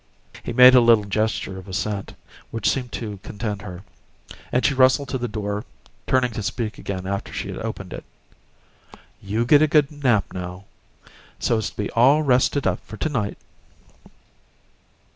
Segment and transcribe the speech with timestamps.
[0.41, 2.15] He made a little gesture of assent,
[2.49, 3.83] which seemed to content her;
[4.51, 5.63] and she rustled to the door,
[6.07, 8.03] turning to speak again after she had opened it.
[9.21, 10.65] "You get a good nap, now,
[11.37, 13.37] so as to be all rested up for to night."